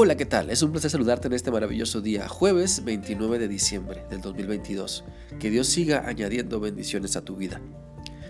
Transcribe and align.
Hola, 0.00 0.16
¿qué 0.16 0.26
tal? 0.26 0.48
Es 0.50 0.62
un 0.62 0.70
placer 0.70 0.92
saludarte 0.92 1.26
en 1.26 1.32
este 1.32 1.50
maravilloso 1.50 2.00
día, 2.00 2.28
jueves 2.28 2.84
29 2.84 3.40
de 3.40 3.48
diciembre 3.48 4.04
del 4.08 4.20
2022. 4.20 5.02
Que 5.40 5.50
Dios 5.50 5.66
siga 5.66 6.04
añadiendo 6.06 6.60
bendiciones 6.60 7.16
a 7.16 7.24
tu 7.24 7.34
vida. 7.34 7.60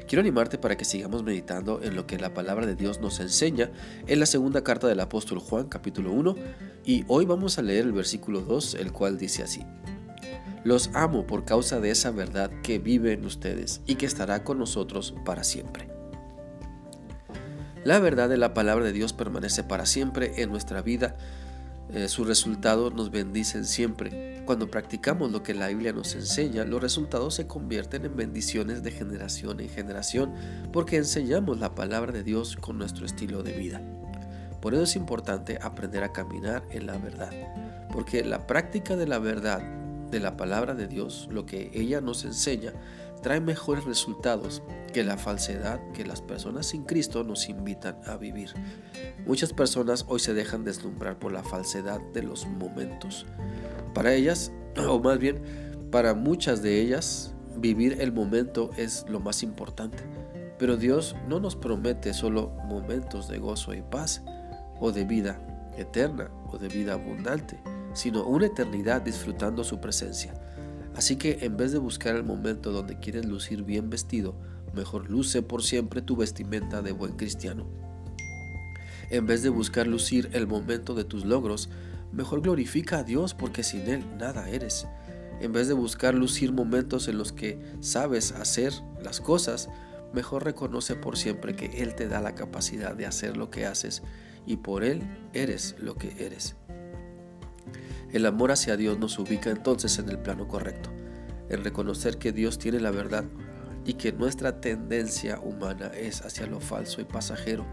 Quiero 0.07 0.21
animarte 0.21 0.57
para 0.57 0.79
que 0.79 0.87
sigamos 0.87 1.25
meditando 1.25 1.83
en 1.83 1.95
lo 1.95 2.07
que 2.07 2.17
la 2.17 2.33
palabra 2.33 2.65
de 2.65 2.75
Dios 2.75 3.03
nos 3.03 3.21
enseña 3.21 3.71
en 4.07 4.19
la 4.19 4.25
segunda 4.25 4.65
carta 4.65 4.89
del 4.89 4.99
apóstol 4.99 5.41
Juan 5.41 5.69
capítulo 5.69 6.11
1 6.13 6.37
y 6.87 7.05
hoy 7.07 7.27
vamos 7.27 7.59
a 7.59 7.63
leer 7.63 7.85
el 7.85 7.93
versículo 7.93 8.41
2, 8.41 8.77
el 8.77 8.91
cual 8.91 9.19
dice 9.19 9.43
así. 9.43 9.61
Los 10.65 10.89
amo 10.95 11.27
por 11.27 11.45
causa 11.45 11.81
de 11.81 11.91
esa 11.91 12.11
verdad 12.13 12.51
que 12.63 12.79
vive 12.79 13.13
en 13.13 13.27
ustedes 13.27 13.83
y 13.85 13.97
que 13.97 14.07
estará 14.07 14.43
con 14.43 14.59
nosotros 14.59 15.15
para 15.27 15.45
siempre. 15.45 15.87
La 17.85 17.99
verdad 18.01 18.31
de 18.31 18.39
la 18.39 18.55
palabra 18.55 18.87
de 18.87 18.93
Dios 18.93 19.13
permanece 19.13 19.65
para 19.65 19.85
siempre 19.85 20.33
en 20.43 20.49
nuestra 20.49 20.81
vida 20.81 21.19
eh, 21.93 22.09
sus 22.09 22.27
resultados 22.27 22.95
nos 22.95 23.11
bendicen 23.11 23.65
siempre. 23.65 24.43
Cuando 24.45 24.71
practicamos 24.71 25.33
lo 25.33 25.43
que 25.43 25.55
la 25.55 25.69
Biblia 25.69 25.93
nos 25.93 26.15
enseña, 26.15 26.65
los 26.65 26.83
resultados 26.83 27.35
se 27.35 27.47
convierten 27.47 28.05
en 28.05 28.17
bendiciones 28.17 28.83
de 28.83 28.91
generación 28.91 29.61
en 29.61 29.69
generación 29.69 30.35
porque 30.73 30.97
enseñamos 30.97 31.59
la 31.59 31.75
palabra 31.75 32.13
de 32.13 32.23
Dios 32.23 32.57
con 32.57 32.79
nuestro 32.79 33.07
estilo 33.07 33.43
de 33.43 33.53
vida. 33.53 33.81
Por 34.61 34.75
eso 34.75 34.83
es 34.83 34.97
importante 34.97 35.59
aprender 35.63 36.03
a 36.03 36.13
caminar 36.13 36.63
en 36.71 36.87
la 36.87 36.99
verdad, 36.99 37.31
porque 37.93 38.25
la 38.25 38.47
práctica 38.47 38.97
de 38.97 39.07
la 39.07 39.19
verdad 39.19 39.63
de 40.11 40.21
la 40.21 40.37
palabra 40.37 40.75
de 40.75 40.89
Dios, 40.89 41.29
lo 41.31 41.47
que 41.47 41.71
ella 41.75 42.01
nos 42.01 42.25
enseña, 42.25 42.73
trae 43.23 43.41
mejores 43.41 43.85
resultados 43.85 44.63
que 44.93 45.05
la 45.05 45.19
falsedad 45.19 45.81
que 45.93 46.05
las 46.05 46.23
personas 46.23 46.67
sin 46.67 46.85
Cristo 46.85 47.25
nos 47.25 47.49
invitan 47.49 47.99
a 48.07 48.17
vivir. 48.17 48.51
Muchas 49.27 49.53
personas 49.53 50.05
hoy 50.09 50.21
se 50.21 50.35
dejan 50.35 50.65
deslumbrar 50.65 51.19
por 51.19 51.33
la 51.33 51.43
falsedad 51.43 52.01
de 52.15 52.23
los 52.23 52.47
momentos. 52.47 53.27
Para 53.95 54.15
ellas, 54.15 54.53
o 54.89 54.99
más 55.01 55.19
bien 55.19 55.43
para 55.91 56.15
muchas 56.15 56.63
de 56.63 56.81
ellas, 56.81 57.35
vivir 57.57 58.01
el 58.01 58.13
momento 58.13 58.71
es 58.77 59.05
lo 59.09 59.21
más 59.21 59.43
importante. 59.43 59.99
Pero 60.59 60.77
Dios 60.77 61.17
no 61.29 61.41
nos 61.41 61.57
promete 61.57 62.13
solo 62.13 62.51
momentos 62.67 63.29
de 63.29 63.39
gozo 63.39 63.75
y 63.75 63.83
paz, 63.83 64.23
o 64.81 64.93
de 64.93 65.05
vida 65.05 65.41
eterna, 65.77 66.31
o 66.51 66.59
de 66.59 66.69
vida 66.69 66.95
abundante, 66.95 67.59
sino 67.95 68.25
una 68.25 68.47
eternidad 68.47 69.03
disfrutando 69.03 69.65
su 69.65 69.81
presencia. 69.81 70.35
Así 70.99 71.15
que 71.15 71.39
en 71.43 71.57
vez 71.57 71.71
de 71.71 71.79
buscar 71.79 72.17
el 72.17 72.25
momento 72.25 72.73
donde 72.73 72.99
quieres 72.99 73.25
lucir 73.25 73.63
bien 73.63 73.89
vestido, 73.89 74.35
mejor 74.75 75.09
luce 75.09 75.43
por 75.43 75.63
siempre 75.63 76.03
tu 76.03 76.17
vestimenta 76.17 76.83
de 76.83 76.91
buen 76.91 77.13
cristiano. 77.13 77.69
En 79.09 79.25
vez 79.25 79.45
de 79.45 79.49
buscar 79.49 79.87
lucir 79.87 80.29
el 80.33 80.49
momento 80.49 80.97
de 80.97 81.05
tus 81.05 81.25
logros, 81.25 81.71
mejor 82.11 82.41
glorifica 82.43 82.99
a 82.99 83.05
Dios 83.05 83.33
porque 83.33 83.63
sin 83.63 83.83
Él 83.83 84.05
nada 84.19 84.51
eres. 84.51 84.89
En 85.41 85.53
vez 85.53 85.69
de 85.69 85.75
buscar 85.75 86.15
lucir 86.15 86.51
momentos 86.51 87.07
en 87.07 87.17
los 87.17 87.31
que 87.31 87.61
sabes 87.79 88.33
hacer 88.33 88.73
las 89.01 89.21
cosas, 89.21 89.69
mejor 90.13 90.45
reconoce 90.45 90.97
por 90.97 91.17
siempre 91.17 91.55
que 91.55 91.81
Él 91.81 91.95
te 91.95 92.09
da 92.09 92.21
la 92.21 92.35
capacidad 92.35 92.97
de 92.97 93.07
hacer 93.07 93.37
lo 93.37 93.51
que 93.51 93.67
haces 93.67 94.03
y 94.47 94.57
por 94.57 94.83
Él 94.83 95.03
eres 95.33 95.77
lo 95.79 95.95
que 95.95 96.27
eres. 96.27 96.57
El 98.13 98.25
amor 98.25 98.53
hacia 98.53 98.77
Dios 98.79 98.99
nos 98.99 99.19
ubica 99.19 99.51
entonces 99.51 99.99
en 99.99 100.09
el 100.09 100.19
plano 100.19 100.49
correcto, 100.49 100.91
en 101.51 101.63
reconocer 101.63 102.17
que 102.17 102.33
Dios 102.33 102.59
tiene 102.59 102.81
la 102.81 102.91
verdad 102.91 103.25
y 103.85 103.95
que 103.95 104.13
nuestra 104.13 104.61
tendencia 104.61 105.41
humana 105.41 105.91
es 105.95 106.25
hacia 106.25 106.47
lo 106.47 106.61
falso 106.61 107.03
y 107.03 107.05
pasajero. 107.05 107.67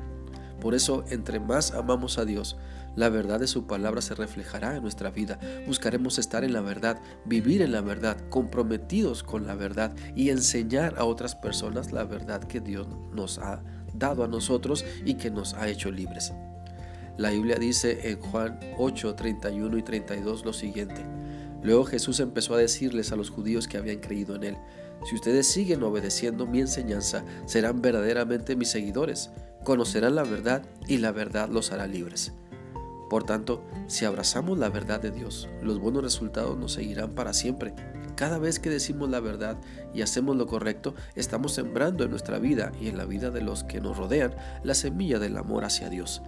Por 0.60 0.76
eso, 0.76 1.06
entre 1.10 1.40
más 1.40 1.72
amamos 1.72 2.18
a 2.18 2.26
Dios, 2.26 2.58
la 2.96 3.10
verdad 3.10 3.40
de 3.40 3.48
su 3.48 3.68
palabra 3.68 4.02
se 4.02 4.16
reflejará 4.16 4.76
en 4.76 4.82
nuestra 4.82 5.10
vida. 5.10 5.40
Buscaremos 5.68 6.18
estar 6.18 6.44
en 6.44 6.54
la 6.54 6.62
verdad, 6.62 7.02
vivir 7.26 7.62
en 7.62 7.72
la 7.72 7.82
verdad, 7.82 8.18
comprometidos 8.30 9.24
con 9.24 9.48
la 9.48 9.56
verdad 9.56 9.96
y 10.16 10.32
enseñar 10.32 10.96
a 10.98 11.06
otras 11.06 11.36
personas 11.36 11.92
la 11.92 12.04
verdad 12.04 12.44
que 12.44 12.60
Dios 12.60 12.88
nos 13.14 13.38
ha 13.38 13.62
dado 13.94 14.24
a 14.24 14.28
nosotros 14.28 14.86
y 15.06 15.16
que 15.16 15.32
nos 15.32 15.54
ha 15.54 15.68
hecho 15.70 15.92
libres. 15.92 16.34
La 17.18 17.30
Biblia 17.30 17.58
dice 17.58 18.10
en 18.10 18.20
Juan 18.20 18.60
8, 18.78 19.16
31 19.16 19.78
y 19.78 19.84
32 19.84 20.46
lo 20.46 20.54
siguiente. 20.54 21.06
Luego 21.64 21.86
Jesús 21.86 22.20
empezó 22.20 22.54
a 22.54 22.60
decirles 22.60 23.12
a 23.12 23.16
los 23.16 23.30
judíos 23.30 23.68
que 23.68 23.78
habían 23.78 24.00
creído 24.00 24.36
en 24.36 24.44
Él, 24.44 24.58
si 25.04 25.14
ustedes 25.14 25.48
siguen 25.48 25.84
obedeciendo 25.84 26.48
mi 26.48 26.60
enseñanza, 26.60 27.24
serán 27.46 27.82
verdaderamente 27.82 28.56
mis 28.56 28.70
seguidores, 28.70 29.30
conocerán 29.64 30.16
la 30.16 30.24
verdad 30.24 30.64
y 30.88 30.98
la 30.98 31.12
verdad 31.12 31.50
los 31.50 31.72
hará 31.72 31.86
libres. 31.86 32.34
Por 33.10 33.24
tanto, 33.24 33.64
si 33.86 34.06
abrazamos 34.06 34.58
la 34.58 34.70
verdad 34.70 35.00
de 35.00 35.12
Dios, 35.12 35.48
los 35.62 35.80
buenos 35.80 36.02
resultados 36.02 36.58
nos 36.58 36.74
seguirán 36.74 37.12
para 37.12 37.34
siempre. 37.34 37.76
Cada 38.16 38.40
vez 38.40 38.60
que 38.60 38.72
decimos 38.72 39.10
la 39.10 39.20
verdad 39.20 39.58
y 39.94 40.02
hacemos 40.02 40.38
lo 40.38 40.48
correcto, 40.48 40.96
estamos 41.14 41.54
sembrando 41.54 42.04
en 42.04 42.10
nuestra 42.10 42.40
vida 42.40 42.72
y 42.82 42.88
en 42.88 42.98
la 42.98 43.06
vida 43.06 43.30
de 43.30 43.42
los 43.42 43.64
que 43.64 43.82
nos 43.82 43.98
rodean 43.98 44.36
la 44.64 44.74
semilla 44.74 45.20
del 45.20 45.38
amor 45.38 45.66
hacia 45.66 45.90
Dios. 45.90 46.24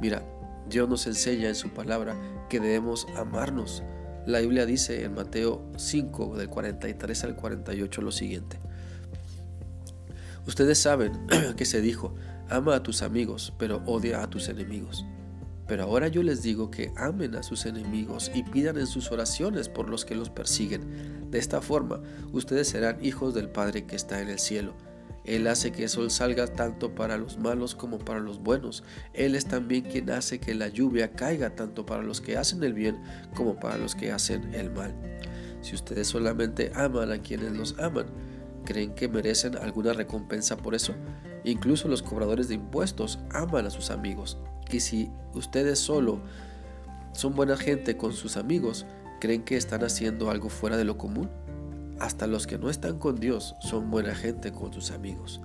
Mira, 0.00 0.22
Dios 0.68 0.88
nos 0.88 1.06
enseña 1.06 1.48
en 1.48 1.54
su 1.54 1.70
palabra 1.70 2.16
que 2.48 2.58
debemos 2.58 3.06
amarnos. 3.16 3.82
La 4.26 4.40
Biblia 4.40 4.64
dice 4.64 5.04
en 5.04 5.14
Mateo 5.14 5.62
5, 5.76 6.36
del 6.36 6.48
43 6.48 7.24
al 7.24 7.36
48 7.36 8.02
lo 8.02 8.10
siguiente. 8.10 8.58
Ustedes 10.46 10.78
saben 10.78 11.26
que 11.56 11.64
se 11.66 11.80
dijo, 11.80 12.14
ama 12.48 12.76
a 12.76 12.82
tus 12.82 13.02
amigos, 13.02 13.52
pero 13.58 13.82
odia 13.84 14.22
a 14.22 14.30
tus 14.30 14.48
enemigos. 14.48 15.04
Pero 15.66 15.84
ahora 15.84 16.08
yo 16.08 16.22
les 16.22 16.42
digo 16.42 16.70
que 16.70 16.92
amen 16.96 17.36
a 17.36 17.42
sus 17.42 17.66
enemigos 17.66 18.30
y 18.34 18.42
pidan 18.42 18.78
en 18.78 18.86
sus 18.86 19.12
oraciones 19.12 19.68
por 19.68 19.88
los 19.88 20.04
que 20.04 20.16
los 20.16 20.30
persiguen. 20.30 21.30
De 21.30 21.38
esta 21.38 21.60
forma, 21.60 22.00
ustedes 22.32 22.68
serán 22.68 23.04
hijos 23.04 23.34
del 23.34 23.48
Padre 23.48 23.86
que 23.86 23.96
está 23.96 24.20
en 24.20 24.30
el 24.30 24.38
cielo 24.38 24.74
él 25.30 25.46
hace 25.46 25.70
que 25.70 25.84
el 25.84 25.88
sol 25.88 26.10
salga 26.10 26.48
tanto 26.48 26.92
para 26.92 27.16
los 27.16 27.38
malos 27.38 27.76
como 27.76 27.98
para 27.98 28.18
los 28.18 28.40
buenos. 28.42 28.82
Él 29.14 29.36
es 29.36 29.46
también 29.46 29.84
quien 29.84 30.10
hace 30.10 30.40
que 30.40 30.54
la 30.54 30.66
lluvia 30.66 31.12
caiga 31.12 31.54
tanto 31.54 31.86
para 31.86 32.02
los 32.02 32.20
que 32.20 32.36
hacen 32.36 32.64
el 32.64 32.74
bien 32.74 33.00
como 33.36 33.54
para 33.54 33.78
los 33.78 33.94
que 33.94 34.10
hacen 34.10 34.52
el 34.54 34.72
mal. 34.72 34.92
Si 35.60 35.76
ustedes 35.76 36.08
solamente 36.08 36.72
aman 36.74 37.12
a 37.12 37.22
quienes 37.22 37.52
los 37.52 37.78
aman, 37.78 38.06
¿creen 38.64 38.92
que 38.96 39.08
merecen 39.08 39.56
alguna 39.56 39.92
recompensa 39.92 40.56
por 40.56 40.74
eso? 40.74 40.94
Incluso 41.44 41.86
los 41.86 42.02
cobradores 42.02 42.48
de 42.48 42.54
impuestos 42.54 43.20
aman 43.30 43.66
a 43.66 43.70
sus 43.70 43.90
amigos. 43.90 44.36
Y 44.72 44.80
si 44.80 45.10
ustedes 45.32 45.78
solo 45.78 46.20
son 47.12 47.36
buena 47.36 47.56
gente 47.56 47.96
con 47.96 48.14
sus 48.14 48.36
amigos, 48.36 48.84
¿creen 49.20 49.44
que 49.44 49.56
están 49.56 49.84
haciendo 49.84 50.28
algo 50.28 50.48
fuera 50.48 50.76
de 50.76 50.84
lo 50.84 50.98
común? 50.98 51.30
Hasta 52.00 52.26
los 52.26 52.46
que 52.46 52.58
no 52.58 52.70
están 52.70 52.98
con 52.98 53.20
Dios 53.20 53.54
son 53.60 53.90
buena 53.90 54.14
gente 54.14 54.52
con 54.52 54.72
sus 54.72 54.90
amigos. 54.90 55.40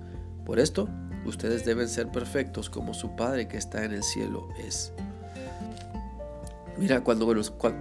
Por 0.46 0.58
esto, 0.58 0.88
ustedes 1.26 1.64
deben 1.66 1.88
ser 1.88 2.10
perfectos 2.10 2.70
como 2.70 2.94
su 2.94 3.14
Padre 3.14 3.46
que 3.46 3.58
está 3.58 3.84
en 3.84 3.92
el 3.92 4.02
cielo 4.02 4.48
es. 4.58 4.92
Mira, 6.78 7.04
cuando, 7.04 7.26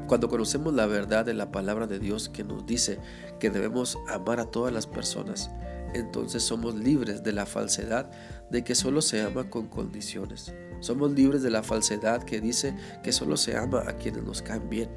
cuando 0.07 0.29
conocemos 0.29 0.73
la 0.73 0.85
verdad 0.87 1.25
de 1.25 1.33
la 1.33 1.51
palabra 1.51 1.87
de 1.87 1.99
Dios 1.99 2.29
que 2.29 2.43
nos 2.43 2.65
dice 2.65 2.99
que 3.39 3.49
debemos 3.49 3.97
amar 4.09 4.39
a 4.39 4.45
todas 4.45 4.73
las 4.73 4.87
personas, 4.87 5.51
entonces 5.93 6.43
somos 6.43 6.75
libres 6.75 7.23
de 7.23 7.31
la 7.31 7.45
falsedad 7.45 8.11
de 8.49 8.63
que 8.63 8.75
solo 8.75 9.01
se 9.01 9.21
ama 9.21 9.49
con 9.49 9.67
condiciones. 9.67 10.53
Somos 10.81 11.11
libres 11.11 11.41
de 11.41 11.49
la 11.49 11.63
falsedad 11.63 12.23
que 12.23 12.41
dice 12.41 12.75
que 13.03 13.13
solo 13.13 13.37
se 13.37 13.55
ama 13.55 13.83
a 13.87 13.95
quienes 13.95 14.23
nos 14.23 14.41
caen 14.41 14.69
bien. 14.69 14.89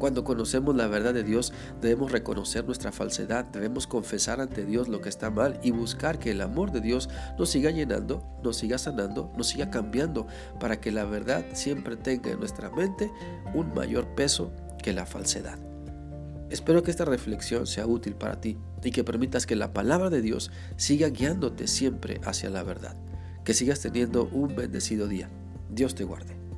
Cuando 0.00 0.24
conocemos 0.24 0.74
la 0.74 0.86
verdad 0.86 1.12
de 1.12 1.22
Dios, 1.22 1.52
debemos 1.82 2.10
reconocer 2.10 2.64
nuestra 2.64 2.90
falsedad, 2.90 3.44
debemos 3.44 3.86
confesar 3.86 4.40
ante 4.40 4.64
Dios 4.64 4.88
lo 4.88 5.02
que 5.02 5.10
está 5.10 5.28
mal 5.28 5.60
y 5.62 5.72
buscar 5.72 6.18
que 6.18 6.30
el 6.30 6.40
amor 6.40 6.72
de 6.72 6.80
Dios 6.80 7.10
nos 7.38 7.50
siga 7.50 7.70
llenando, 7.70 8.26
nos 8.42 8.56
siga 8.56 8.78
sanando, 8.78 9.30
nos 9.36 9.48
siga 9.48 9.68
cambiando, 9.70 10.26
para 10.58 10.80
que 10.80 10.90
la 10.90 11.04
verdad 11.04 11.44
siempre 11.52 11.98
tenga 11.98 12.30
en 12.30 12.38
nuestra 12.38 12.70
mente 12.70 13.10
un 13.52 13.74
mayor 13.74 14.14
peso 14.14 14.52
que 14.82 14.94
la 14.94 15.04
falsedad. 15.04 15.58
Espero 16.48 16.82
que 16.82 16.90
esta 16.90 17.04
reflexión 17.04 17.66
sea 17.66 17.86
útil 17.86 18.14
para 18.14 18.40
ti 18.40 18.56
y 18.82 18.92
que 18.92 19.04
permitas 19.04 19.44
que 19.44 19.54
la 19.54 19.74
palabra 19.74 20.08
de 20.08 20.22
Dios 20.22 20.50
siga 20.78 21.10
guiándote 21.10 21.68
siempre 21.68 22.22
hacia 22.24 22.48
la 22.48 22.62
verdad. 22.62 22.96
Que 23.44 23.52
sigas 23.52 23.80
teniendo 23.80 24.30
un 24.32 24.56
bendecido 24.56 25.08
día. 25.08 25.28
Dios 25.68 25.94
te 25.94 26.04
guarde. 26.04 26.49